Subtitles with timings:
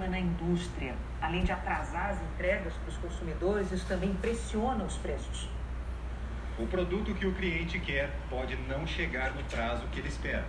[0.00, 0.94] clima na indústria?
[1.20, 5.48] Além de atrasar as entregas para os consumidores, isso também pressiona os preços.
[6.58, 10.44] O produto que o cliente quer pode não chegar no prazo que ele espera.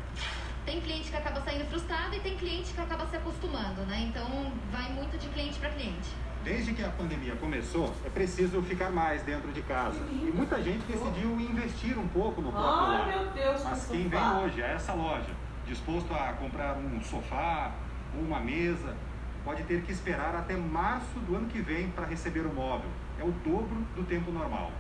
[0.66, 4.08] Tem cliente que acaba saindo frustrado e tem cliente que acaba se acostumando, né?
[4.10, 6.10] Então vai muito de cliente para cliente.
[6.44, 10.00] Desde que a pandemia começou, é preciso ficar mais dentro de casa.
[10.10, 13.02] E muita gente decidiu investir um pouco no próprio lar.
[13.08, 14.40] Ai, meu Deus, Mas que quem vem sofá.
[14.40, 15.30] hoje a essa loja,
[15.68, 17.72] disposto a comprar um sofá,
[18.14, 18.96] uma mesa,
[19.44, 22.90] pode ter que esperar até março do ano que vem para receber o móvel.
[23.20, 24.72] É o dobro do tempo normal.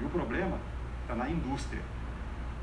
[0.00, 0.58] E o problema
[1.02, 1.82] está na indústria.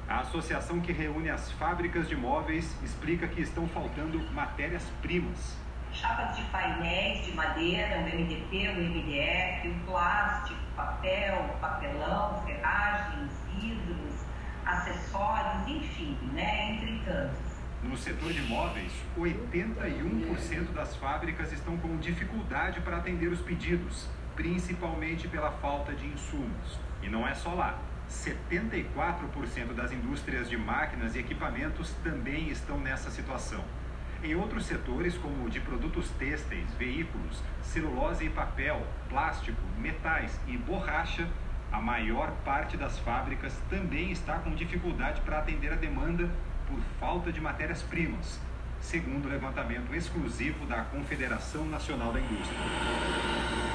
[0.08, 5.58] A associação que reúne as fábricas de móveis explica que estão faltando matérias-primas.
[5.92, 14.26] chapas de painéis de madeira, o MDP, o MDF, o plástico, papel, papelão, ferragens, vidros,
[14.66, 17.55] acessórios, enfim, né, entre tantos.
[17.88, 25.28] No setor de móveis, 81% das fábricas estão com dificuldade para atender os pedidos, principalmente
[25.28, 26.80] pela falta de insumos.
[27.04, 27.80] E não é só lá.
[28.10, 33.64] 74% das indústrias de máquinas e equipamentos também estão nessa situação.
[34.24, 40.58] Em outros setores, como o de produtos têxteis, veículos, celulose e papel, plástico, metais e
[40.58, 41.28] borracha,
[41.72, 46.30] a maior parte das fábricas também está com dificuldade para atender a demanda
[46.68, 48.40] por falta de matérias-primas,
[48.82, 52.60] segundo o levantamento exclusivo da Confederação Nacional da Indústria.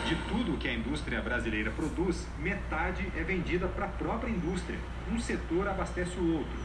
[0.07, 4.79] De tudo que a indústria brasileira produz, metade é vendida para a própria indústria.
[5.11, 6.59] Um setor abastece o outro.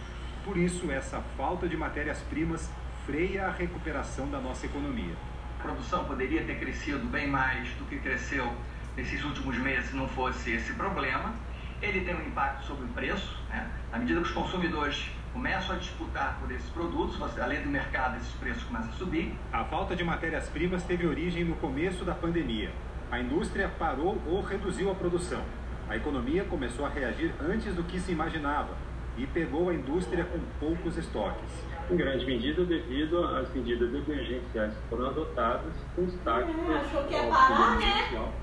[0.43, 2.69] Por isso, essa falta de matérias-primas
[3.05, 5.15] freia a recuperação da nossa economia.
[5.59, 8.51] A produção poderia ter crescido bem mais do que cresceu
[8.95, 11.33] nesses últimos meses se não fosse esse problema.
[11.81, 13.69] Ele tem um impacto sobre o preço, né?
[13.91, 18.16] à medida que os consumidores começam a disputar por esses produtos, você- além do mercado,
[18.16, 19.36] esses preços começam a subir.
[19.52, 22.72] A falta de matérias-primas teve origem no começo da pandemia.
[23.11, 25.41] A indústria parou ou reduziu a produção.
[25.89, 28.69] A economia começou a reagir antes do que se imaginava
[29.18, 31.66] e pegou a indústria com poucos estoques.
[31.91, 37.13] em grande medida devido às medidas emergenciais que foram adotadas com destaque para achou que
[37.13, 37.84] ia o parar, né?
[37.85, 38.34] emergencial